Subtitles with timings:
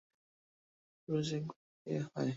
[1.07, 1.57] রোজ একবার
[1.87, 2.29] এলেই হয়!